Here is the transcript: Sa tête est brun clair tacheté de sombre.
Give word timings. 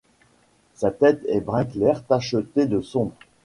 Sa 0.73 0.89
tête 0.89 1.23
est 1.27 1.41
brun 1.41 1.63
clair 1.63 2.03
tacheté 2.03 2.65
de 2.65 2.81
sombre. 2.81 3.13